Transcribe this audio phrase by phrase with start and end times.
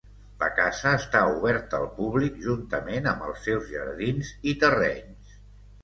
[0.43, 5.43] La casa està oberta al públic juntament amb els seus jardins i terrenys.